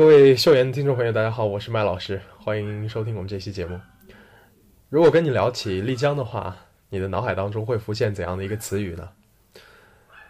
[0.00, 3.78] 各位秀妍的听众朋友，大家好，我是麦老师，欢迎收听我们这期节目。
[4.88, 6.56] 如果跟你聊起丽江的话，
[6.88, 9.10] 你的脑海当中会浮现怎样的一个词语呢？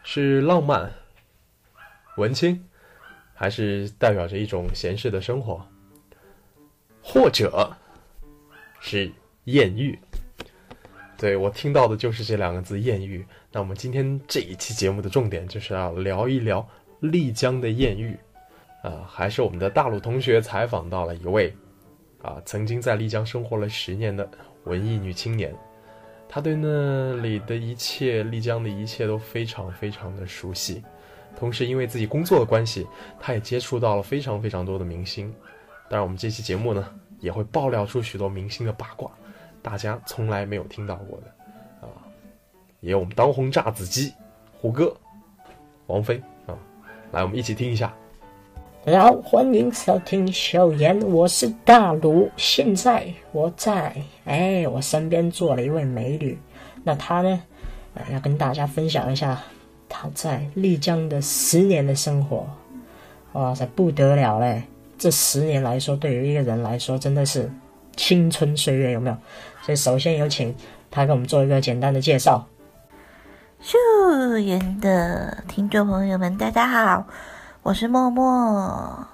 [0.03, 0.93] 是浪漫、
[2.17, 2.67] 文青，
[3.33, 5.65] 还是代表着一种闲适的生活，
[7.01, 7.77] 或者
[8.81, 9.13] 是
[9.45, 9.97] 艳遇？
[11.17, 13.25] 对我听到的就是这两个字“艳遇”。
[13.53, 18.19] 那我们今天这一期节目的重点就是要聊一聊丽江的艳遇。
[18.83, 21.55] 啊，还是我们的大陆同学采访到了一位，
[22.23, 24.29] 啊，曾经在丽江生活了十年的
[24.65, 25.55] 文艺女青年。
[26.29, 30.83] 她对那里的一切、丽江的一切都非常非常的熟悉。
[31.37, 32.87] 同时，因为自己工作的关系，
[33.19, 35.33] 她也接触到了非常非常多的明星。
[35.89, 39.11] 当然，我们这期节目呢，也会爆料出许多明星的八卦，
[39.61, 41.27] 大家从来没有听到过的。
[41.81, 41.91] 啊，
[42.81, 44.13] 也有我们当红炸子鸡
[44.53, 44.97] 胡歌、
[45.87, 46.55] 王菲啊，
[47.13, 47.93] 来，我们一起听一下。
[48.83, 52.31] 大家好，欢迎收听秀妍，我是大卢。
[52.39, 56.39] 现在我在哎，我身边坐了一位美女，
[56.83, 57.43] 那她呢，
[58.11, 59.39] 要跟大家分享一下
[59.87, 62.49] 她在丽江的十年的生活。
[63.33, 64.63] 哇塞，不得了嘞！
[64.97, 67.53] 这十年来说，对于一个人来说，真的是
[67.97, 69.17] 青春岁月，有没有？
[69.61, 70.55] 所以，首先有请
[70.91, 72.49] 她给我们做一个简单的介绍。
[73.61, 77.07] 秀妍的听众朋友们，大家好。
[77.63, 79.07] 我是默默，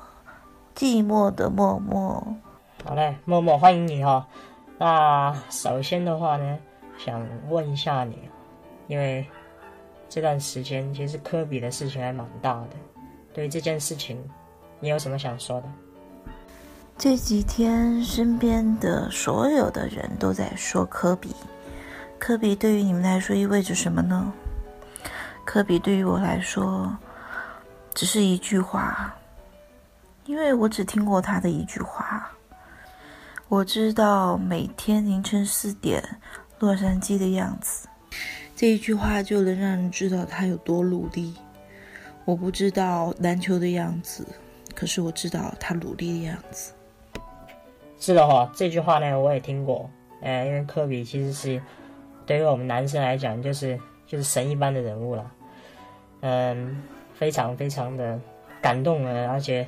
[0.76, 2.24] 寂寞的默默。
[2.84, 4.24] 好嘞，默默欢迎你哈。
[4.78, 6.56] 那首先的话呢，
[6.96, 8.16] 想问一下你，
[8.86, 9.26] 因为
[10.08, 12.68] 这段时间其实科比的事情还蛮大的，
[13.34, 14.16] 对于这件事情，
[14.78, 15.66] 你有什么想说的？
[16.96, 21.34] 这几天身边的所有的人都在说科比，
[22.16, 24.32] 科比对于你们来说意味着什么呢？
[25.44, 26.96] 科比对于我来说。
[27.96, 29.16] 只是一句话，
[30.26, 32.30] 因为我只听过他的一句话。
[33.48, 36.04] 我知道每天凌晨四点
[36.58, 37.88] 洛杉矶的样子，
[38.54, 41.36] 这一句话就能让人知道他有多努力。
[42.26, 44.26] 我不知道篮球的样子，
[44.74, 46.74] 可是我知道他努力的样子。
[47.98, 49.88] 是的哈，这句话呢我也听过。
[50.20, 51.62] 呃，因为科比其实是
[52.26, 55.32] 对于我们男生来讲，就是就是神一般的人物了。
[56.20, 56.82] 嗯。
[57.18, 58.20] 非常非常的
[58.60, 59.66] 感动了，而且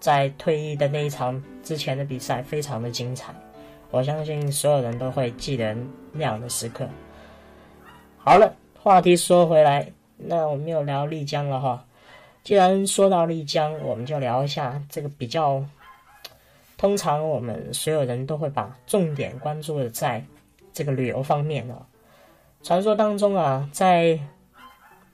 [0.00, 3.32] 在退役的那一场之前的比赛非常的精彩，
[3.90, 5.76] 我相信所有人都会记得
[6.12, 6.88] 那样的时刻。
[8.18, 11.84] 好了，话题说回来，那我们又聊丽江了哈。
[12.44, 15.64] 既然说到丽江，我们就聊一下这个比较，
[16.76, 20.24] 通常我们所有人都会把重点关注的在
[20.72, 21.86] 这个旅游方面啊。
[22.64, 24.18] 传说当中啊，在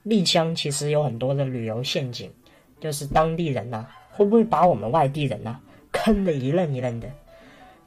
[0.03, 2.31] 丽江其实有很多的旅游陷阱，
[2.79, 5.59] 就是当地人呐，会不会把我们外地人呐
[5.91, 7.07] 坑得一愣一愣的？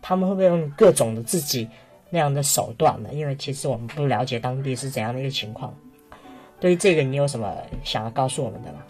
[0.00, 1.69] 他们会不会用各种的自己
[2.11, 3.09] 那样的手段呢？
[3.12, 5.75] 因为其实我们不了解当地是怎样的一个情况。
[6.61, 8.81] 对于这个，你有什么想要告诉我们的吗？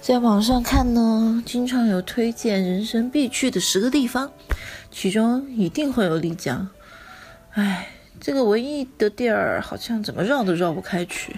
[0.00, 4.30] 在网上看呢，经常有推荐人生必去的十个地方，
[4.90, 6.68] 其中一定会有丽江。
[7.50, 7.88] 唉，
[8.20, 11.36] 这个文艺的地儿，好像怎么绕都绕不开去。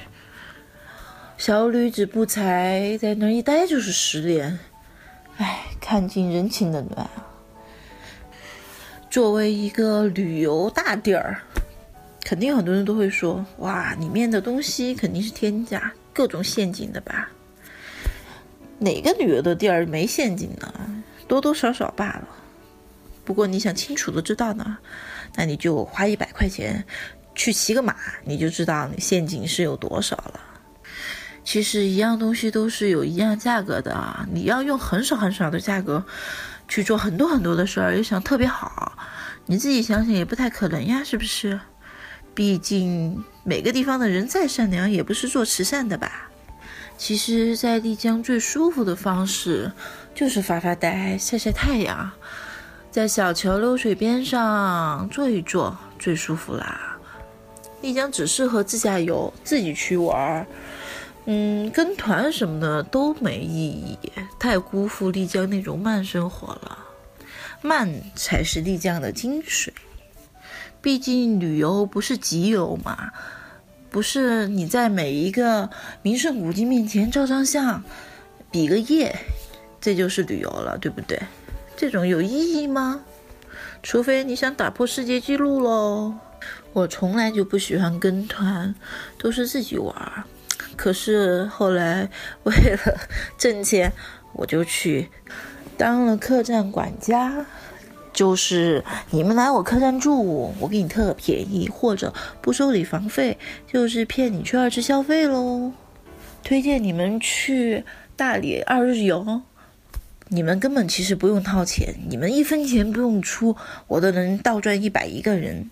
[1.43, 4.61] 小女子不才，在那一待就是十年，
[5.39, 7.27] 唉，看尽人情冷暖啊。
[9.11, 11.43] 作为一个旅游大地儿，
[12.21, 17.29] 肯定很多人都会说：“哇，里面的东西肯定是天价，各种陷阱的吧？”
[18.79, 21.03] 哪个旅游的地儿没陷阱呢？
[21.27, 22.29] 多多少少罢了。
[23.25, 24.79] 不过你想清楚的知道呢，
[25.35, 26.85] 那你就花一百块钱
[27.35, 30.41] 去骑个马，你就知道你陷阱是有多少了。
[31.45, 34.27] 其实一样东西都是有一样价格的啊！
[34.33, 36.05] 你要用很少很少的价格
[36.69, 38.93] 去做很多很多的事儿，又想特别好，
[39.47, 41.59] 你自己想想也不太可能呀，是不是？
[42.35, 46.31] 毕竟每个地方的人再善良，也不是做慈善的吧？
[46.97, 49.73] 其实，在丽江最舒服的方式
[50.15, 52.11] 就是发发呆、晒晒太阳，
[52.91, 56.97] 在小桥流水边上坐一坐，最舒服啦。
[57.81, 60.47] 丽江只适合自驾游，自己去玩儿。
[61.25, 63.97] 嗯，跟团什么的都没意义，
[64.39, 66.79] 太辜负丽江那种慢生活了。
[67.61, 69.69] 慢才是丽江的精髓。
[70.81, 73.13] 毕竟旅游不是集邮嘛，
[73.89, 75.71] 不是你在每一个
[76.03, 77.85] 名胜古迹面前照张相，
[78.51, 79.17] 比个耶，
[79.81, 81.23] 这就是旅游了，对不对？
[81.77, 83.01] 这种有意义吗？
[83.81, 86.15] 除非你想打破世界纪录喽。
[86.73, 88.75] 我从来就不喜欢跟团，
[89.19, 90.25] 都是自己玩。
[90.77, 92.09] 可是后来
[92.45, 93.01] 为了
[93.39, 93.93] 挣钱，
[94.33, 95.09] 我就去
[95.77, 97.47] 当了客栈管家。
[98.13, 105.73] 就是你们来我客栈住，我给你特便宜，或者不收理房费，就是骗你去二次消费喽。
[106.45, 107.85] 推荐你们去
[108.15, 109.41] 大理二日游，
[110.29, 115.71] 你们根本其实不用掏钱，你们一分钱不用出，我都能倒赚一百一个人，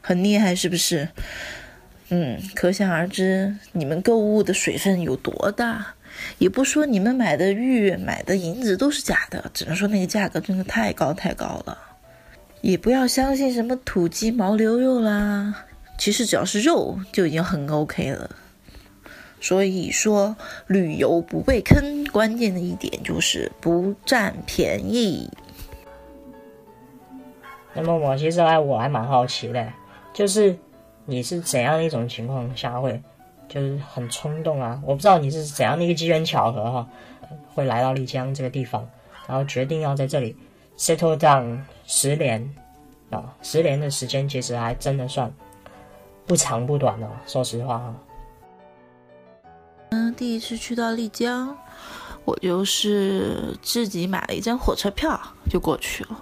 [0.00, 1.10] 很厉害是不是？
[2.08, 5.94] 嗯，可想而知你们购物的水分有多大。
[6.38, 11.76] 也不说你们买的玉、买的银子都是假的，只能说那个价格真的太高太高了。
[12.62, 15.66] 也不要相信什么土鸡牦牛肉啦，
[15.98, 18.30] 其实只要是肉就已经很 OK 了。
[19.40, 20.34] 所以说
[20.66, 25.30] 旅游不被坑，关键的一点就是不占便宜。
[27.74, 29.70] 那么我其实还我还蛮好奇的，
[30.14, 30.56] 就是
[31.06, 33.02] 你是怎样一种情况下会？
[33.48, 34.82] 就是很冲动啊！
[34.84, 36.86] 我不知道你是怎样的一个机缘巧合哈，
[37.54, 38.84] 会来到丽江这个地方，
[39.28, 40.36] 然后决定要在这里
[40.76, 42.52] settle down 十年
[43.08, 45.32] 啊，十年的时间其实还真的算
[46.26, 47.94] 不长不短的，说实话哈。
[49.90, 51.56] 嗯，第一次去到丽江，
[52.24, 55.18] 我就是自己买了一张火车票
[55.48, 56.20] 就过去了，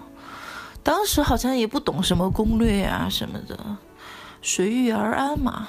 [0.83, 3.59] 当时好像也不懂什么攻略啊什么的，
[4.45, 5.67] 随遇而安嘛。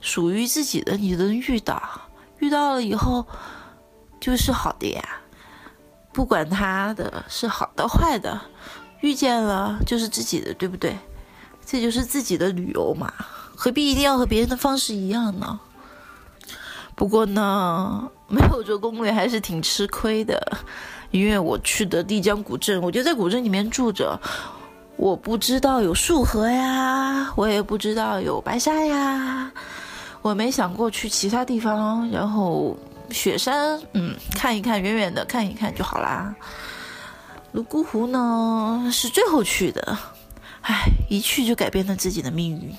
[0.00, 1.82] 属于自己的，你能遇到，
[2.38, 3.26] 遇到了以后
[4.20, 5.02] 就是好的呀。
[6.12, 8.40] 不管他的是好的坏的，
[9.00, 10.96] 遇见了就是自己的，对不对？
[11.66, 13.12] 这就是自己的旅游嘛，
[13.56, 15.58] 何必一定要和别人的方式一样呢？
[16.94, 20.40] 不过呢，没有做攻略还是挺吃亏的，
[21.10, 24.20] 因为我去的丽江古镇，我就在古镇里面住着，
[24.98, 29.50] 我不知道有束河呀，我也不知道有白沙呀。
[30.22, 32.76] 我没想过去其他地方，然后
[33.10, 36.34] 雪山，嗯，看一看，远远的看一看就好啦。
[37.52, 39.96] 泸沽湖呢是最后去的，
[40.62, 42.74] 唉，一去就改变了自己的命运。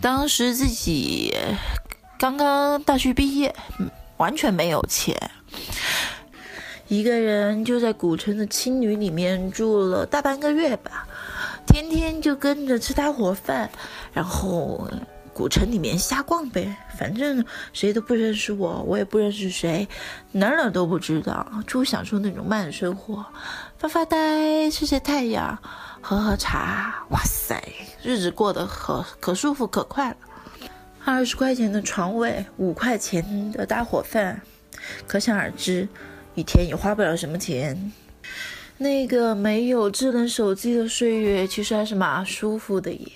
[0.00, 1.34] 当时自己
[2.16, 3.52] 刚刚大学毕业，
[4.18, 5.18] 完全没有钱，
[6.88, 11.06] 一个人就在古城的青旅里面住了大半个月吧，
[11.66, 13.70] 天天就跟着吃搭伙饭，
[14.12, 14.88] 然后。
[15.36, 17.44] 古城里面瞎逛呗，反正
[17.74, 19.86] 谁都不认识我，我也不认识谁，
[20.32, 23.22] 哪哪都不知道，就享受那种慢生活，
[23.76, 25.58] 发发呆，晒晒太阳，
[26.00, 27.62] 喝喝茶，哇塞，
[28.02, 30.16] 日子过得可可舒服可快了。
[31.04, 34.40] 二十块钱的床位，五块钱的搭伙饭，
[35.06, 35.86] 可想而知，
[36.36, 37.92] 一天也花不了什么钱。
[38.78, 43.08] 那个没有智能手机的岁月，其实还是蛮舒服的耶。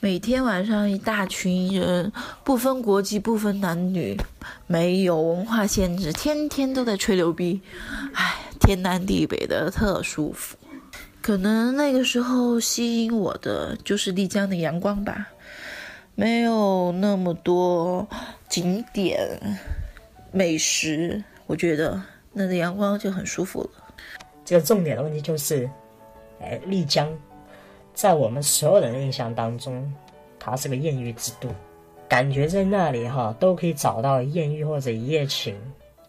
[0.00, 2.10] 每天晚上一大群人，
[2.42, 4.16] 不分国籍，不分男女，
[4.66, 7.60] 没有文化限制，天天都在吹牛逼，
[8.14, 10.56] 唉，天南地北的特舒服。
[11.20, 15.28] 可能那个时候吸引我的就是丽江的阳光吧，
[16.14, 18.06] 没有那么多
[18.48, 19.58] 景点
[20.32, 22.02] 美食，我觉得
[22.34, 23.70] 那的阳光就很舒服了。
[24.44, 25.70] 这个重点的问题就是，
[26.40, 27.10] 哎，丽江。
[27.94, 29.94] 在我们所有人的印象当中，
[30.38, 31.48] 它是个艳遇之都，
[32.08, 35.56] 感觉在那里哈都可以找到艳遇或者一夜情，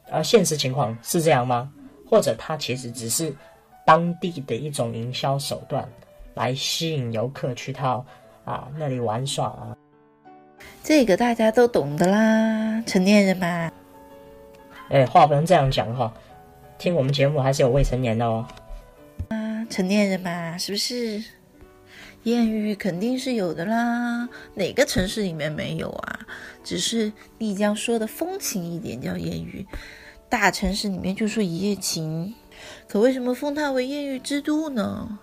[0.09, 1.71] 而现实情况是这样吗？
[2.09, 3.31] 或者它其实只是
[3.85, 5.87] 当地的一种营销手段，
[6.33, 8.03] 来吸引游客去到
[8.45, 9.77] 啊那里玩耍啊？
[10.83, 13.71] 这个大家都懂的啦，成年人嘛。
[14.89, 16.13] 哎，话不能这样讲哈，
[16.77, 18.45] 听我们节目还是有未成年的哦。
[19.29, 21.23] 啊，成年人嘛，是不是？
[22.23, 26.19] 艳遇肯定是有的啦，哪个城市里面没有啊？
[26.63, 29.65] 只是丽江说的风情一点叫艳遇，
[30.27, 32.33] 大城市里面就说一夜情。
[32.87, 35.19] 可为什么封它为艳遇之都呢？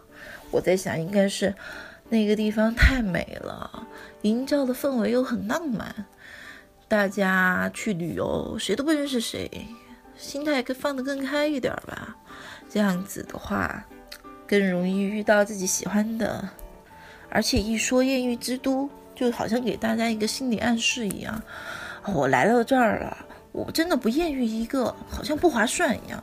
[0.53, 1.53] 我在想，应该是
[2.09, 3.89] 那个地方太美了，
[4.23, 6.07] 营造的氛围又很浪漫，
[6.93, 9.51] 大家去旅游谁都不认识谁，
[10.15, 12.15] 心态更放得更开一点吧。
[12.69, 13.83] 这样子的话，
[14.47, 16.47] 更容易遇到自己喜欢的。
[17.31, 21.43] 而且一说艳遇之都，就好像给大家一个心理暗示一样，
[22.13, 23.17] 我来到这儿了，
[23.53, 26.23] 我真的不艳遇一个，好像不划算一样。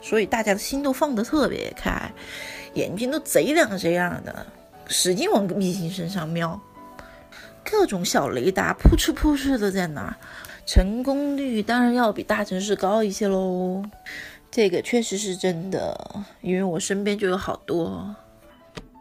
[0.00, 2.08] 所以大家的心都放得特别开，
[2.74, 4.46] 眼睛都贼亮这样的，
[4.86, 6.60] 使劲往异性身上瞄，
[7.70, 10.16] 各种小雷达扑哧扑哧的在那，
[10.64, 13.84] 成功率当然要比大城市高一些喽。
[14.50, 18.14] 这个确实是真的，因为我身边就有好多。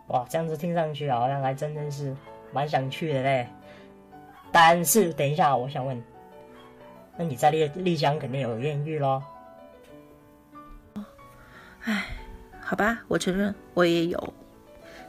[0.07, 2.15] 哇，这样子听上去好像还真的是
[2.51, 3.48] 蛮想去的嘞。
[4.51, 6.03] 但是等一下，我想问，
[7.17, 9.24] 那你在丽丽江肯定有艳遇咯？
[12.60, 14.34] 好吧，我承认我也有。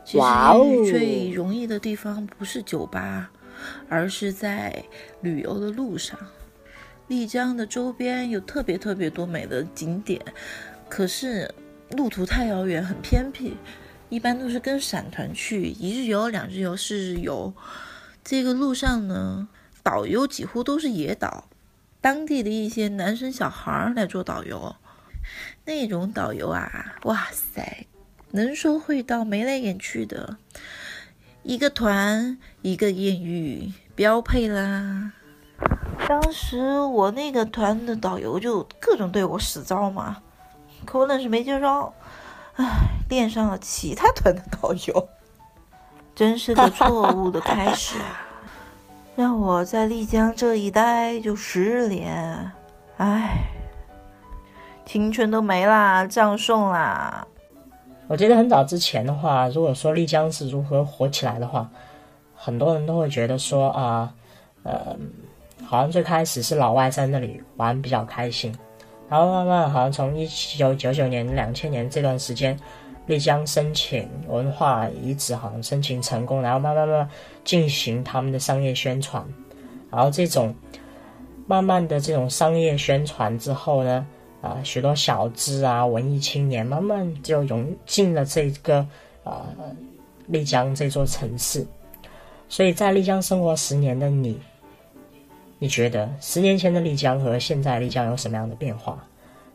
[0.04, 3.30] 其实艳遇最容易的地方不是酒吧，
[3.88, 4.84] 而是在
[5.20, 6.18] 旅游的路上。
[7.08, 10.20] 丽江的周边有特别特别多美的景点，
[10.88, 11.54] 可是
[11.90, 13.54] 路途太遥远，很偏僻，
[14.08, 17.54] 一般都是跟散团去，一日游、两日游、四日游。
[18.24, 19.48] 这个路上呢，
[19.84, 21.48] 导游几乎都是野导，
[22.00, 24.74] 当地的一些男生小孩来做导游。
[25.64, 27.86] 那种导游啊，哇塞，
[28.32, 30.38] 能说会道，眉来眼去的，
[31.46, 35.12] 一个团一个艳遇，标配啦。
[36.08, 40.16] 当时我那个团的导游就各种对我使招嘛，
[40.84, 41.94] 可我愣是没接招，
[42.56, 42.64] 唉，
[43.08, 45.08] 恋上了其他团的导游，
[46.16, 48.26] 真是个错误的开始啊！
[49.14, 52.50] 让我在丽江这一待就十年，
[52.96, 53.44] 唉，
[54.84, 57.24] 青春都没啦，葬送啦。
[58.08, 61.68] 我记得很早之前的话，如果说丽江是如何火起来的话，
[62.34, 64.14] 很多人都会觉得说啊，
[64.62, 64.96] 呃，
[65.64, 68.54] 好像最开始是老外在那里玩比较开心，
[69.08, 72.56] 然后慢慢好像从一九九九年、两千年这段时间，
[73.06, 77.08] 丽江申请文化遗址好像申请成功，然后慢慢慢慢
[77.44, 79.24] 进行他们的商业宣传，
[79.90, 80.54] 然后这种
[81.46, 84.06] 慢慢的这种商业宣传之后呢，
[84.42, 88.86] 啊，许多小资啊、文艺青年慢慢就涌进了这个
[89.24, 89.46] 啊
[90.26, 91.66] 丽江这座城市。
[92.48, 94.40] 所以在丽江生活十年的你，
[95.58, 99.04] 你觉得十年前的丽江和现在丽江有什么样的变化？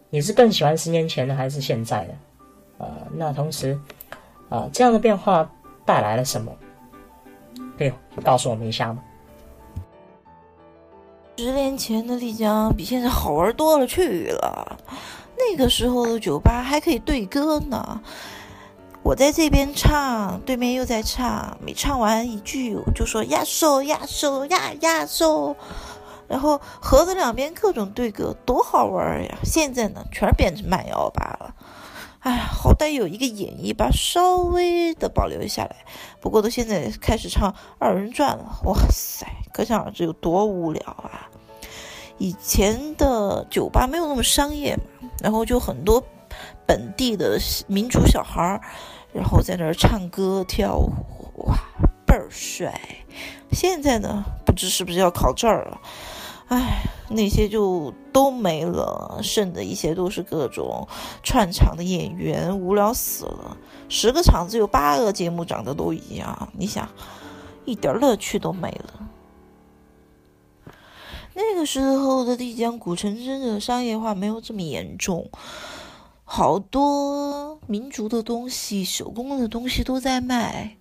[0.09, 2.13] 你是更喜欢十年前的还是现在的？
[2.79, 3.79] 呃，那同时，
[4.49, 5.49] 啊、这样的变化
[5.85, 6.51] 带来了什么？
[7.77, 7.91] 可以
[8.23, 9.01] 告诉我们一下吗？
[11.43, 14.77] 十年前的丽江比现在好玩多了去了，
[15.35, 17.99] 那个时候的酒吧还可以对歌呢。
[19.01, 25.55] 我在这边唱，对面又在唱，每唱完一句我就说压手压手压压手，
[26.27, 29.35] 然后河的两边各种对歌，多好玩呀！
[29.43, 31.55] 现在呢，全变成慢摇吧了。
[32.21, 35.75] 哎呀，好歹有一个演绎吧，稍微的保留下来。
[36.19, 41.27] 不过都现在开始唱二人转了，哇塞，可想而知有多无聊啊！
[42.19, 46.03] 以前的酒吧没有那么商业嘛，然后就很多
[46.67, 48.61] 本地的民族小孩儿，
[49.11, 50.91] 然后在那儿唱歌跳舞，
[51.47, 51.55] 哇，
[52.05, 52.79] 倍儿帅。
[53.51, 55.81] 现在呢，不知是不是要考证儿了？
[56.51, 60.85] 唉，那些就都没了，剩的一些都是各种
[61.23, 63.55] 串场的演员，无聊死了。
[63.87, 66.89] 十个场子有八个节目长得都一样，你想，
[67.63, 69.07] 一点乐趣都没了。
[71.33, 75.31] 那个时候的丽江古城真的商业化没有这么严重，
[76.25, 80.75] 好多民族的东西、手工的东西都在卖。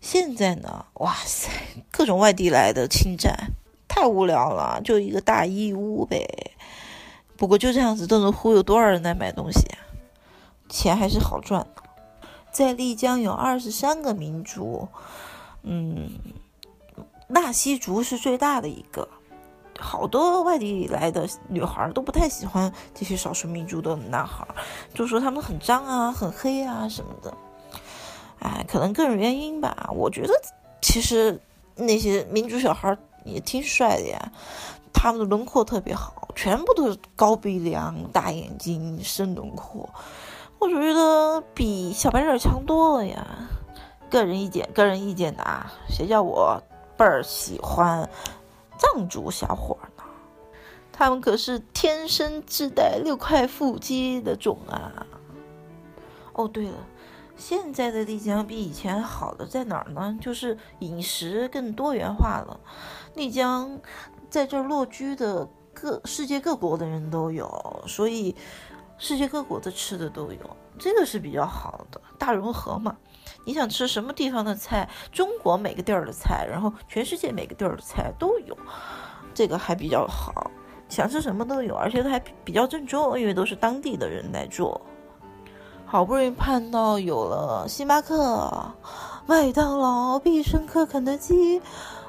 [0.00, 1.50] 现在呢，哇塞，
[1.90, 3.34] 各种外地来的侵占，
[3.94, 6.26] 太无聊了，就一个大义乌呗。
[7.36, 9.60] 不过就这样子都能忽悠多少人来买东西？
[10.68, 11.82] 钱还是好赚的。
[12.50, 14.88] 在丽江有二十三个民族，
[15.62, 16.10] 嗯，
[17.28, 19.08] 纳西族是最大的一个。
[19.78, 24.44] 好多外地来的女孩都不太喜欢这些少数民族的男孩，
[24.92, 27.32] 就说他们很脏啊、很黑啊什么的。
[28.40, 29.88] 哎，可能个人原因吧。
[29.94, 30.34] 我觉得
[30.82, 31.40] 其实
[31.76, 34.32] 那些民族小孩也挺帅的呀，
[34.92, 39.88] 他们的轮廓特别好，全部都是高鼻梁、大眼睛、深轮廓。
[40.58, 43.26] 我觉得比小白脸强多了呀。
[44.10, 46.62] 个人意见，个人意见的啊，谁叫我
[46.96, 48.08] 倍儿喜欢
[48.78, 50.04] 藏族小伙呢？
[50.92, 55.04] 他们可是天生自带六块腹肌的种啊！
[56.34, 56.76] 哦，对了，
[57.36, 60.16] 现在的丽江比以前好的在哪儿呢？
[60.20, 62.60] 就是饮食更多元化了。
[63.14, 63.80] 丽江
[64.28, 68.34] 在这落居的各世界各国的人都有，所以
[68.98, 72.96] 世界各国的吃的都有，这个是比较好的，大融合嘛。
[73.44, 78.56] 你想吃什么地方的菜，中国每个地儿的菜，然后全世界每个地儿的菜都有，
[79.34, 80.50] 这个还比较好。
[80.88, 84.80] 想吃什么都有，而且它还比较正宗，因为都是当地的人来做。
[85.86, 88.72] 好不容易盼到有了星巴克、
[89.26, 91.60] 麦当劳、必胜客、肯德基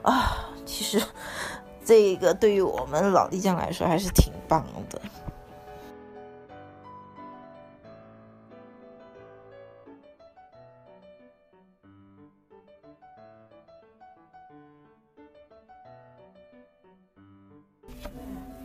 [0.01, 1.01] 啊，其实
[1.85, 5.01] 这个对于我们老丽江来说还是挺棒的。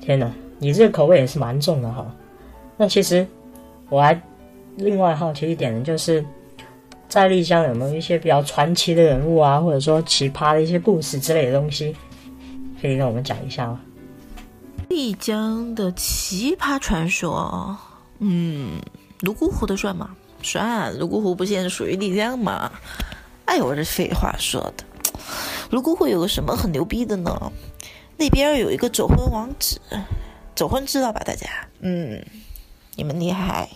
[0.01, 0.29] 天哪，
[0.59, 2.05] 你这个口味也是蛮重的哈。
[2.77, 3.25] 那其实
[3.91, 4.21] 我还
[4.77, 6.25] 另外好奇一点的就是，
[7.11, 11.95] 在丽江有没有一些比较传奇的人物啊，或者说奇葩的一些故事之类的东西，
[12.81, 13.81] 可以跟我们讲一下吗？
[14.89, 17.77] 丽江的奇葩传说，
[18.21, 18.81] 嗯，
[19.21, 20.11] 泸沽湖的算吗？
[20.41, 22.71] 算，泸沽湖不现在属于丽江吗？
[23.45, 24.85] 哎呦，我这废话说的，
[25.69, 27.53] 泸沽湖有个什么很牛逼的呢？
[28.17, 29.81] 那边有一个走婚王子，
[30.55, 31.21] 走婚知道吧？
[31.25, 31.49] 大家，
[31.81, 32.25] 嗯，
[32.95, 33.69] 你们厉害。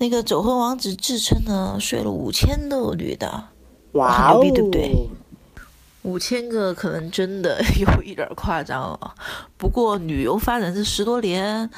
[0.00, 3.48] 那个走婚王子自称呢，睡了五千多女的，
[3.92, 5.10] 哇，牛逼对不对？
[6.00, 9.14] 五千个可能真的 有一点夸张了，
[9.58, 11.68] 不过旅游发展这十多年，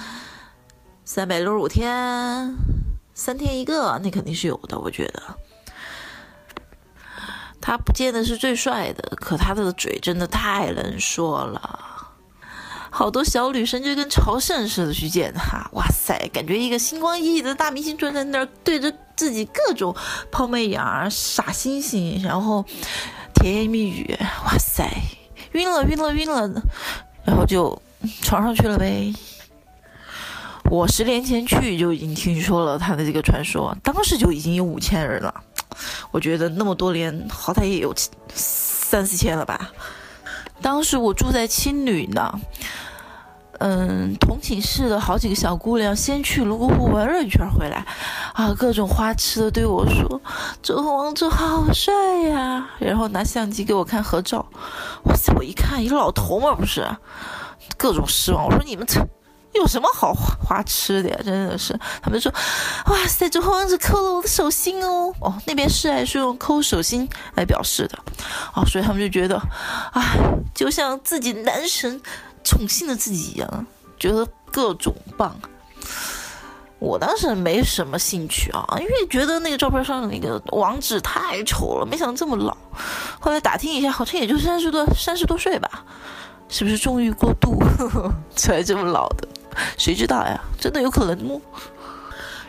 [1.04, 2.56] 三百六十五天，
[3.12, 4.78] 三天一个，那肯定是有的。
[4.78, 5.20] 我觉得，
[7.60, 11.91] 他不见得是最帅的，可他的嘴真的太能说了。
[12.94, 19.96] 好多小女生就跟朝圣似的去见他，哇塞，感觉一个星光熠熠的大明星坐在那儿，对着自己各种
[20.30, 22.62] 抛媚眼儿、傻星星，然后
[23.34, 24.14] 甜言蜜语，
[24.44, 24.86] 哇塞，
[25.52, 26.62] 晕了晕了晕了，
[27.24, 27.80] 然后就
[28.20, 29.10] 床上去了呗。
[30.70, 35.34] 我十年前去就已经听说了他的这个传说，当时就已经有五千人了，
[36.10, 37.94] 我觉得那么多年好歹也有
[38.34, 39.72] 三四千了吧。
[40.60, 42.38] 当时我住在青旅呢。
[43.58, 47.86] 嗯，同寝室的好几个小姑娘先去泸沽湖玩了一圈回来，
[48.32, 50.20] 啊，各种花痴的对我说
[50.62, 51.92] ：“周王子好帅
[52.28, 54.44] 呀！”然后拿相机给我看合照，
[55.04, 55.32] 哇塞！
[55.34, 56.84] 我一看，一个老头嘛，不是，
[57.76, 58.46] 各种失望。
[58.46, 59.00] 我说：“你们这
[59.54, 61.18] 有什么好花痴的呀？
[61.22, 62.32] 真的是。”他们说
[62.90, 67.98] ：“哇塞，周王子扣了我的手心哦！”哦，那边是爱是用抠手心来表示的，
[68.54, 69.40] 哦，所以他们就觉得，
[69.92, 70.18] 哎，
[70.52, 72.00] 就像自己男神。
[72.44, 73.66] 宠幸了自己一样，
[73.98, 75.34] 觉得各种棒。
[76.78, 82.56] 我当时没什么兴趣啊，因为觉得那个照片上的那个王子太丑了，没想到这么老。
[83.20, 85.84] 后来打听一下，好像也就三十多三十多岁吧，
[86.48, 87.56] 是不是纵欲过度
[88.34, 89.28] 才这么老的？
[89.78, 90.40] 谁知道呀？
[90.58, 91.40] 真的有可能吗？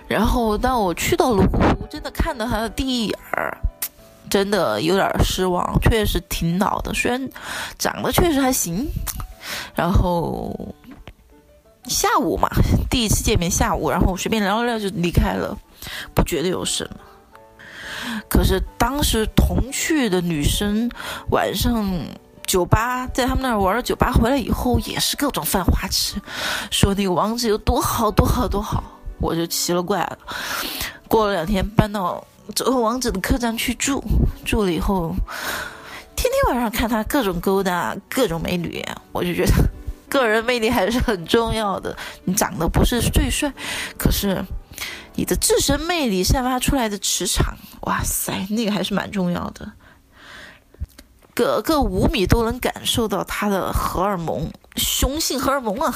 [0.08, 3.56] 然后当我去到泸沽湖，真的看到他的第一眼儿，
[4.32, 7.30] 真的有点失望，确实挺老的，虽然
[7.78, 8.88] 长得确实还行。
[9.76, 10.54] 然后
[11.86, 12.48] 下午嘛，
[12.90, 15.58] 第一次见面下午，然后随便聊了聊就离开了，
[16.14, 16.96] 不觉得有什么。
[18.30, 20.90] 可是当时同去的女生
[21.32, 21.90] 晚上
[22.46, 26.22] 酒吧，在他们那儿玩了酒吧回来以后，也是各种犯花痴，
[26.70, 28.84] 说那个王子有多好多好多好，
[29.20, 30.18] 我就奇了怪了。
[31.08, 34.04] 过了两天，搬到这个王子的客栈去住，
[34.46, 35.16] 住了以后。
[36.24, 38.82] 天天晚上看他各种勾搭各种美女，
[39.12, 39.52] 我就觉得
[40.08, 41.94] 个人魅力还是很重要的。
[42.24, 43.52] 你长得不是最帅，
[43.98, 44.42] 可是
[45.16, 49.70] 你的自身魅力散发出来的磁场，哇塞，那个还是蛮重要的。
[51.36, 55.92] 隔个五米都能感受到他的荷尔蒙，雄性荷尔蒙啊。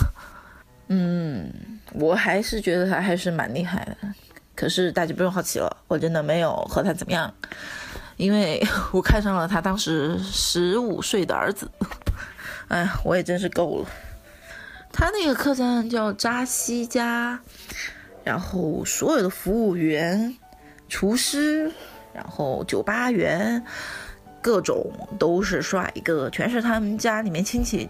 [0.90, 3.96] 嗯，我还是觉得他还是蛮厉害的。
[4.54, 7.34] 可是大家不用好奇了，我真的没有和他怎么样。
[8.18, 11.70] 因为 我看上了他当时十五岁的儿子，
[12.68, 13.90] 哎，我也真是够了。
[14.92, 17.40] 他那个客栈叫扎西家，
[18.24, 20.36] 然后所有的服务员、
[20.90, 21.72] 厨师，
[22.14, 23.64] 然后酒吧员，
[24.42, 24.84] 各种
[25.20, 27.88] 都是帅哥，全是他们家里面亲戚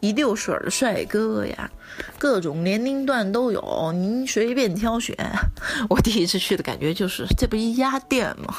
[0.00, 1.70] 一溜水的帅哥呀，
[2.18, 5.16] 各种年龄段都有，您随便挑选。
[5.88, 8.52] 我第一次去的感觉就是，这不一鸭店吗？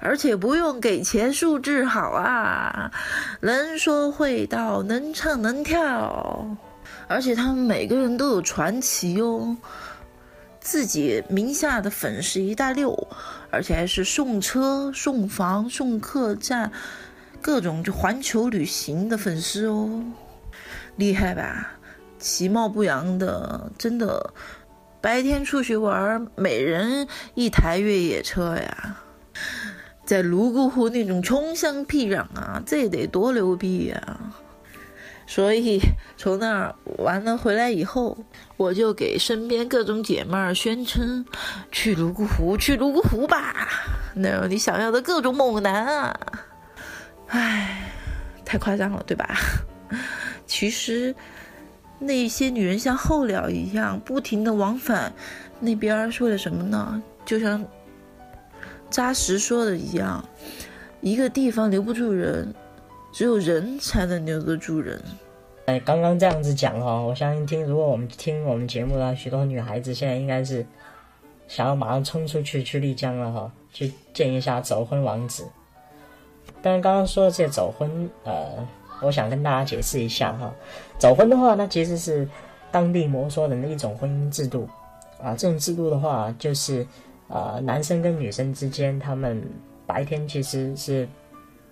[0.00, 2.90] 而且不用给钱，素质好啊，
[3.40, 6.56] 能说会道，能唱能跳，
[7.08, 9.56] 而且他们每个人都有传奇哦，
[10.60, 13.08] 自己名下的粉丝一大溜，
[13.50, 16.70] 而且还是送车、送房、送客栈，
[17.42, 20.04] 各种就环球旅行的粉丝哦，
[20.96, 21.72] 厉害吧？
[22.18, 24.32] 其貌不扬的，真的，
[25.00, 28.96] 白天出去玩，每人一台越野车呀。
[30.08, 34.18] 在泸沽湖那种穷乡僻壤啊，这得多牛逼呀！
[35.26, 35.78] 所以
[36.16, 38.16] 从那儿完了回来以后，
[38.56, 41.26] 我就给身边各种姐妹儿宣称：
[41.70, 43.68] 去泸沽湖，去泸沽湖吧，
[44.14, 46.20] 那有你想要的各种猛男啊！
[47.26, 47.92] 唉，
[48.46, 49.36] 太夸张了，对吧？
[50.46, 51.14] 其实
[51.98, 55.12] 那些女人像候鸟一样，不停的往返
[55.60, 57.02] 那边，是为了什么呢？
[57.26, 57.62] 就像。
[58.90, 60.24] 扎实说的一样，
[61.00, 62.54] 一个地方留不住人，
[63.12, 65.00] 只有人才能留得住人。
[65.66, 70.64] 哎，刚刚这样子讲哈，我相信听如果我们听我们节目的许多女孩子，现在应该是
[71.46, 75.44] 想要马上冲出去去丽江了哈，去见一下走婚王子。
[76.62, 78.66] 但是刚刚说的这个走婚，呃，
[79.02, 80.50] 我想跟大家解释一下哈，
[80.98, 82.26] 走婚的话，那其实是
[82.72, 84.66] 当地摩梭人的一种婚姻制度
[85.22, 85.36] 啊。
[85.36, 86.86] 这种制度的话，就是
[87.28, 89.42] 呃，男生跟女生之间，他们
[89.86, 91.08] 白天其实是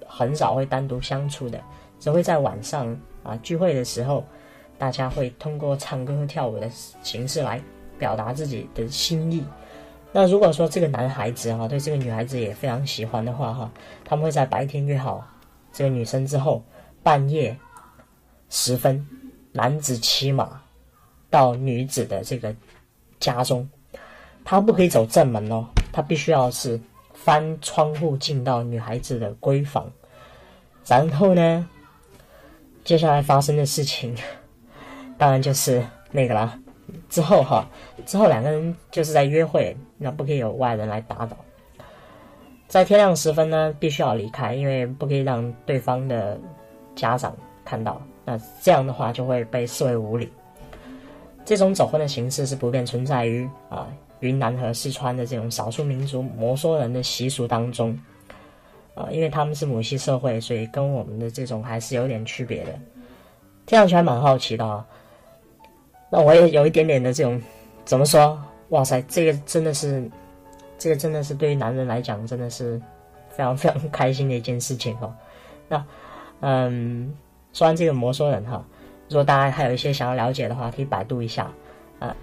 [0.06, 1.60] 很少会单独相处的，
[1.98, 4.24] 只会在晚上啊聚会的时候，
[4.78, 6.68] 大家会通过唱歌和跳舞的
[7.02, 7.60] 形式来
[7.98, 9.44] 表达自己的心意。
[10.12, 13.70] 那如果说这个男孩子哈对这个女孩子也非常喜欢的话哈，
[14.04, 15.26] 他们会在白天约好
[15.72, 16.62] 这个女生之后，
[17.02, 17.56] 半夜
[18.48, 19.06] 时分，
[19.52, 20.62] 男子骑马
[21.28, 22.54] 到女子的这个
[23.18, 23.68] 家中，
[24.48, 26.80] 他不可以走正门哦，他必须要是
[27.12, 29.90] 翻窗户进到女孩子的闺房，
[30.86, 31.68] 然后呢，
[32.84, 34.14] 接下来发生的事情，
[35.18, 36.56] 当然就是那个啦。
[37.10, 37.68] 之后哈，
[38.06, 41.36] 之后两个人就是在约会，那不可以有外人来打扰。
[42.68, 46.38] 在天亮时分呢，必须要离开，因为不可以让对方的
[46.94, 48.00] 家长看到。
[48.24, 50.32] 那这样的话就会被视为无礼。
[51.44, 53.88] 这种走婚的形式是普遍存在于啊
[54.20, 57.98] 云南和四川的这种少数民族摩梭人的习俗当中。
[58.94, 62.72] 啊，因为他们是母系社会，所以跟我们的这种还是有点区别的。
[63.66, 64.86] 听上去还蛮好奇的啊。
[66.08, 67.38] 那我也有一点点的这种，
[67.84, 68.42] 怎么说？
[68.70, 70.10] 哇塞，这个真的是，
[70.78, 72.80] 这个真的是对于男人来讲，真的是
[73.28, 75.14] 非常非常开心的一件事情哦。
[75.68, 75.84] 那，
[76.40, 77.14] 嗯，
[77.52, 78.64] 说完这个摩梭人哈，
[79.10, 81.50] 如果大家还有一些想要了解的话，可以百度一下
[81.98, 82.16] 啊。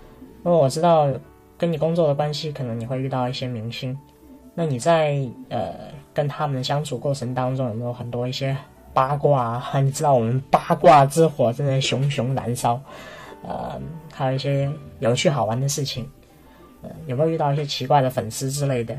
[0.44, 1.08] 因为我知道
[1.58, 3.98] 跟你工作的关系，可能你会遇到一些明星。
[4.56, 5.18] 那你在
[5.50, 5.74] 呃
[6.14, 8.56] 跟他们相处过程当中，有没有很多一些
[8.94, 9.80] 八卦啊？
[9.80, 12.80] 你知道我们八卦之火正在熊熊燃烧。
[13.46, 13.82] 呃，
[14.14, 16.10] 还有一些有趣好玩的事情，
[16.82, 18.98] 呃，有没有遇到一些奇怪的粉丝之类的？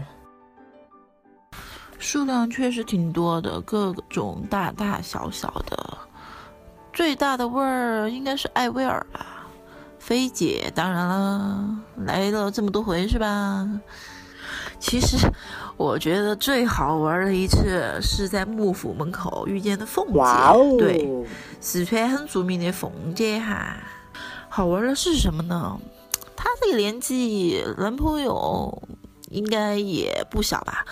[1.99, 5.97] 数量确实挺多的，各种大大小小的。
[6.93, 9.34] 最大的味儿应该是艾薇儿吧，
[10.05, 11.67] 菲姐当然了，
[12.05, 13.67] 来了这么多回是吧？
[14.79, 15.17] 其实
[15.79, 21.27] 我觉得最好玩的一次是在幕府门口遇见的凤姐，对，
[21.59, 23.79] 四川很著名的凤姐哈。
[24.51, 25.81] 好玩的是什么呢？
[26.37, 28.87] 她这个年纪，男朋友
[29.31, 30.85] 应该也不小吧？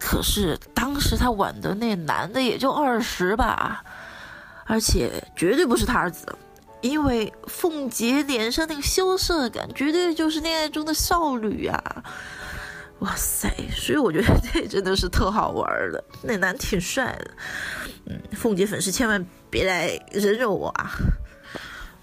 [0.00, 3.84] 可是当时她挽的那男的也就二十吧，
[4.64, 6.26] 而且绝对不是她儿子，
[6.86, 12.04] 因为凤姐脸上那个羞涩感，绝对就是恋爱中的少女啊！
[13.00, 13.52] 哇塞！
[13.76, 17.30] 所以我觉得这真的是特好玩的，那男挺帅的。
[18.06, 20.90] 嗯，凤姐粉丝千万别来人肉我啊！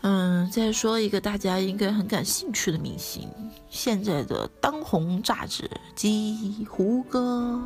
[0.02, 3.28] 嗯，再说一个大家应该很感兴趣的明星，
[3.70, 7.60] 现在的当红炸子鸡胡歌。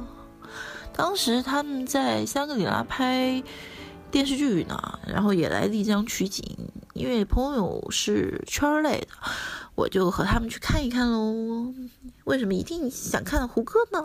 [0.94, 3.44] 当时他们在香格里拉拍
[4.10, 6.44] 电视剧呢，然后也来丽江取景。
[6.98, 9.08] 因为朋友是圈类的，
[9.76, 11.74] 我就和他们去看一看喽。
[12.26, 14.04] 为什么一定想看胡歌呢？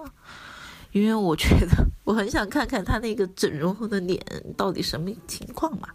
[0.92, 4.20] 因为我觉得我很想看看他那个整容后的脸
[4.56, 5.88] 到底什么情况嘛。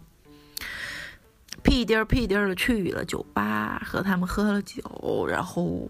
[1.62, 5.88] 屁颠儿屁颠儿的去了酒吧，和他们喝了酒，然后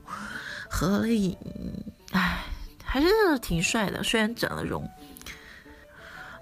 [0.68, 1.36] 合了影，
[2.12, 2.44] 哎，
[2.82, 3.08] 还是
[3.40, 4.88] 挺帅的，虽然整了容，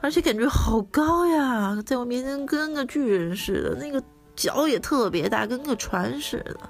[0.01, 4.03] 而且感觉好高呀，在我面前跟个巨人似的，那个
[4.37, 6.61] 脚也特别大，跟个船似的。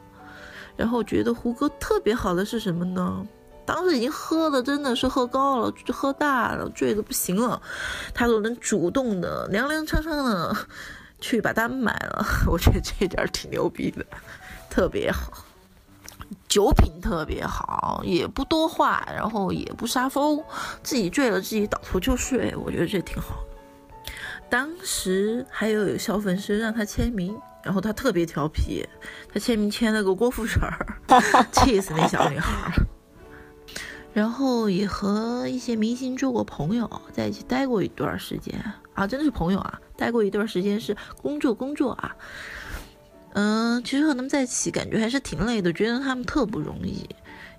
[0.76, 3.26] 然后觉得胡歌特别好的是什么呢？
[3.66, 7.60] 当时已经喝的真的是喝高了，喝大了，醉的不行了，
[8.14, 10.56] 他都能主动的踉踉跄跄的。
[11.18, 14.04] 去把单买了， 我觉得这点挺牛逼的，
[14.68, 15.32] 特别好，
[16.46, 20.44] 酒品特别好，也不多话，然后也不杀疯，
[20.82, 23.42] 自己醉了自己倒头就睡，我觉得这挺好。
[24.50, 27.34] 当时还有小粉丝让他签名，
[27.66, 28.86] 然后他特别调皮，
[29.34, 30.62] 他签名签了个郭富城，
[31.50, 32.72] 气死那小女孩。
[34.14, 38.54] 然后也和一些明星做过朋友，在一起待过一段时间
[38.94, 39.80] 啊，真的是朋友啊。
[39.96, 42.14] 待过一段时间是工作工作啊，
[43.32, 47.04] 嗯，其实和他们在一起感觉还是挺累的，觉得他们特不容易，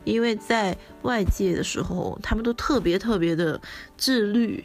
[0.05, 3.59] 因为在外界的时候，他们都特别特别的
[3.97, 4.63] 自律，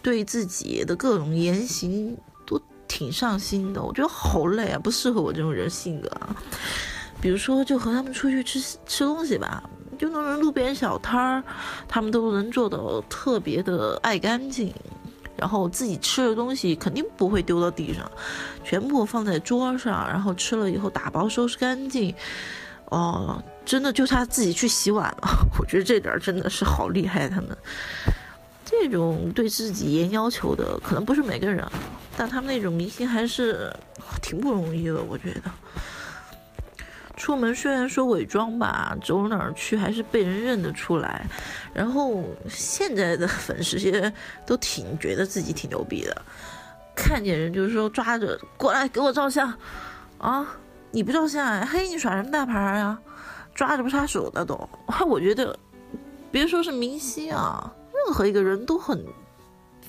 [0.00, 2.29] 对自己的各种言行都
[3.00, 6.36] 挺上心的，我觉得好累啊，不适合我这种人性格啊。
[7.18, 9.62] 比如说，就和他们出去吃吃东西吧。
[9.98, 11.42] 就那种路边小摊儿，
[11.88, 14.70] 他们都能做到特别的爱干净，
[15.34, 18.10] 然后自己吃的东西肯定不会丢到地上，
[18.62, 22.14] 全部放在桌上，然后吃了以后打包收拾干净。
[22.90, 25.48] 哦，真的就差自己去洗碗了。
[25.58, 27.56] 我觉得这点真的是好厉害，他们
[28.62, 31.66] 这种对自己严要求的，可能不是每个人，
[32.20, 33.74] 但他们那种明星还是
[34.20, 35.02] 挺不容易的。
[35.02, 35.50] 我觉得
[37.16, 41.24] 出门虽然说伪装吧，走哪儿去还是被人认得出来。
[41.72, 44.12] 然后现在的粉丝些
[44.44, 46.22] 都挺觉得自己挺牛逼的，
[46.94, 49.50] 看见人就是说抓着过来给我照相
[50.18, 50.46] 啊！
[50.90, 52.98] 你不照相，嘿，你耍什么大牌呀？
[53.54, 54.68] 抓着不撒手的都。
[55.08, 55.58] 我觉得，
[56.30, 59.02] 别说是明星啊，任何一个人都很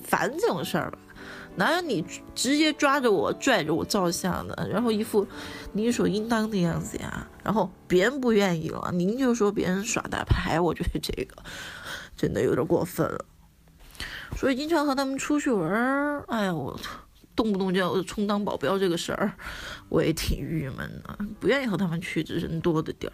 [0.02, 0.98] 烦这种事儿吧？
[1.56, 5.26] 哪有你直接抓着我拽着我照相的，然后一副
[5.72, 7.26] 理所应当的样子呀？
[7.42, 11.36] 然后别人不愿意了，您就说别人耍大牌，我觉得这个
[12.16, 13.24] 真的有点过分了。
[14.36, 16.78] 所以经常和他们出去玩儿，哎呀我。
[17.34, 19.32] 动不动就要充当保镖这个事儿，
[19.88, 23.12] 我也挺郁闷的，不愿意和他们去人多的地儿。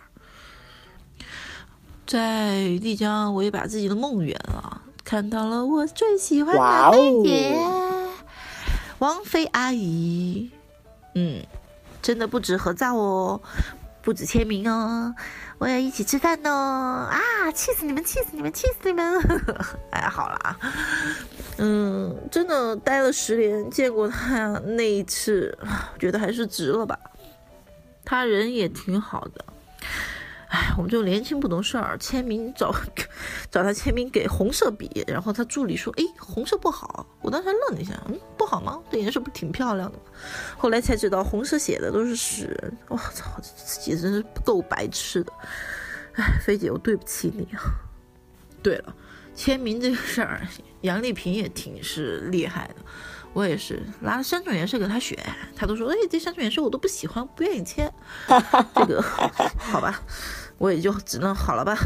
[2.04, 7.56] 在丽江，我也把自己的梦圆了，看到了我最喜欢的妹姐
[8.98, 10.50] 王菲阿姨。
[11.14, 11.42] 嗯，
[12.02, 13.40] 真的不止合照哦，
[14.02, 15.14] 不止签名哦。
[15.58, 17.08] 我也一起吃饭哦！
[17.10, 19.20] 啊，气死你们，气死你们，气死你们！
[19.90, 20.56] 哎，好啦，
[21.58, 25.58] 嗯，真的待了十年，见过他那一次，
[25.98, 26.96] 觉得还是值了吧。
[28.04, 29.44] 他人也挺好的。
[30.48, 32.74] 哎，我们就年轻不懂事儿，签名找
[33.50, 38.80] 找他签名给红色笔，然后他助理说：“哎，红色不好。”我当时愣了一下，嗯，不好吗？
[38.90, 40.04] 这颜色不挺漂亮的吗？
[40.56, 42.72] 后来才知道红色写的都是屎。
[42.88, 45.32] 我操，自己真是够白痴的。
[46.14, 47.60] 哎，菲姐，我对不起你啊。
[48.62, 48.94] 对了，
[49.34, 50.48] 签名这个事儿，
[50.80, 52.76] 杨丽萍也挺是厉害的。
[53.34, 55.16] 我也是拿了三种颜色给他选，
[55.54, 57.92] 他都说：“哎，这三种颜色我都不喜欢，不愿意签。
[58.74, 59.00] ”这个
[59.56, 60.02] 好吧，
[60.58, 61.76] 我也就只能好了吧。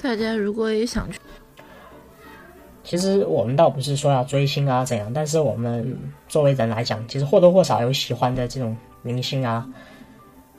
[0.00, 1.18] 大家如果也想去，
[2.84, 9.66] 其实我们倒不是说要追星啊怎样，但是我们作为人来讲，其实或多或少有喜欢的这种明星啊。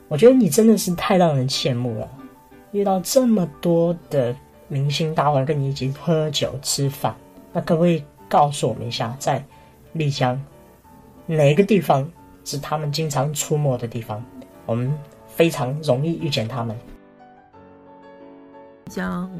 [0.08, 2.08] 我觉得你真的是太让人羡慕了，
[2.72, 4.36] 遇到这么多的
[4.68, 7.16] 明星大腕跟你一起喝酒吃饭，
[7.52, 9.42] 那可不可以告诉我们一下，在？
[9.92, 10.40] 丽江，
[11.26, 12.08] 哪个地方
[12.44, 14.24] 是他们经常出没的地方？
[14.66, 14.92] 我们
[15.26, 16.76] 非常容易遇见他们。
[18.88, 19.30] 讲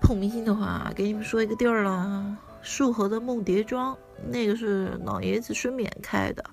[0.00, 6.44] 碰明星的话，给你们说一个地儿了：束河的梦蝶庄，那个是老爷子孙冕开的，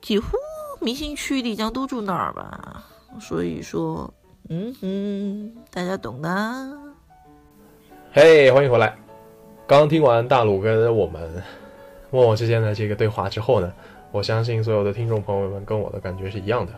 [0.00, 0.36] 几乎
[0.80, 2.84] 明星去丽江都住那儿吧。
[3.20, 4.12] 所以说，
[4.48, 6.28] 嗯哼，大家懂的。
[8.12, 8.96] 嘿，欢迎回来！
[9.66, 11.42] 刚听完大鲁跟我们。
[12.14, 13.72] 问我之间的这个对话之后呢，
[14.12, 16.72] 我相信所有的听众朋友们跟我的感觉是一样的，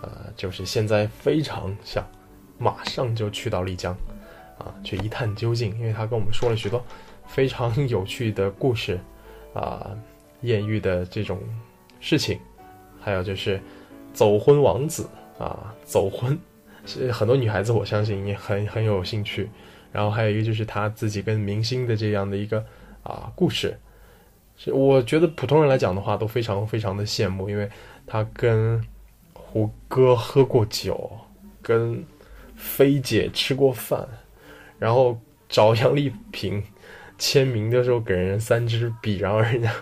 [0.00, 2.02] 呃，就是现在非常想
[2.56, 3.94] 马上就去到丽江，
[4.56, 6.82] 啊，去一探究竟，因为他跟我们说了许多
[7.26, 8.98] 非常有趣的故事，
[9.52, 9.90] 啊，
[10.40, 11.38] 艳遇的这种
[12.00, 12.40] 事情，
[12.98, 13.60] 还有就是
[14.14, 15.06] 走婚王子
[15.38, 16.38] 啊，走婚，
[16.86, 19.50] 是很多女孩子我相信也很很有兴趣，
[19.92, 22.64] 然后还有一个就是他自己跟明星的这样的一个
[23.02, 23.78] 啊故事。
[24.66, 27.68] 我觉得普通人来讲的话，都非常非常的羡慕，因为
[28.06, 28.80] 他跟
[29.32, 31.10] 胡歌喝过酒，
[31.60, 32.04] 跟
[32.54, 34.06] 菲姐吃过饭，
[34.78, 36.62] 然后找杨丽萍
[37.18, 39.72] 签名的时候给人三支笔，然后人家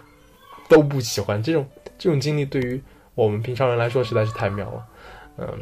[0.69, 1.43] 都不喜欢。
[1.43, 1.67] 这种
[1.99, 2.81] 这种经历对于
[3.15, 4.87] 我们平常人来说实在是太妙了，
[5.39, 5.59] 嗯。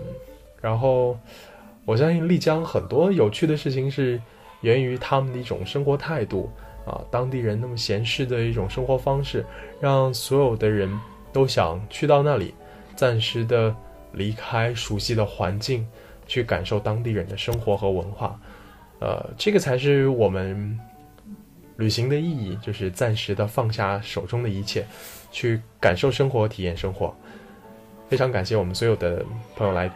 [0.61, 1.19] 然后
[1.85, 4.21] 我相信丽江很多有趣的事情是
[4.61, 6.51] 源于他们的一种生活态度。
[6.89, 9.45] 啊，当地人那么闲适的一种生活方式，
[9.81, 10.91] 让所有的人
[11.33, 12.55] 都想去到那里，
[12.97, 13.75] 暂时的
[14.13, 15.87] 离开熟悉的环境，
[16.27, 18.41] 去感受当地人的生活和文化。
[19.01, 20.79] 呃，这个才是我们
[21.77, 24.85] 旅行的意义，就是暂时的放下手中的一切，
[25.31, 27.15] 去感受生活，体验生活。
[28.09, 29.25] 非常感谢我们所有的
[29.55, 29.89] 朋友来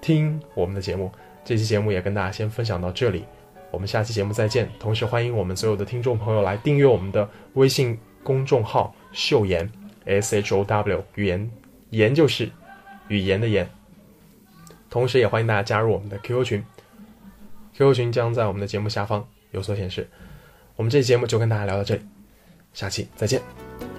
[0.00, 1.12] 听我们的节目，
[1.44, 3.24] 这期节目也跟大家先分享到这里。
[3.70, 9.70] 我们下期节目再见，同时欢迎我们所有的听众朋友来订阅我们的微信公众号“秀言
[10.04, 11.50] S H O W”，语言
[11.90, 12.50] 言就是
[13.08, 13.68] 语言的言。
[14.88, 16.64] 同时也欢迎大家加入我们的 QQ 群
[17.74, 20.08] ，QQ 群将在我们的节目下方有所显示。
[20.76, 22.00] 我们这期节目就跟大家聊到这里，
[22.72, 23.97] 下期再见。